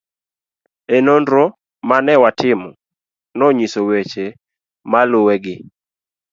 [0.95, 1.43] e Nonro
[1.87, 2.69] ma ne watimo
[3.37, 4.25] nonyiso weche
[4.91, 5.55] maluwegi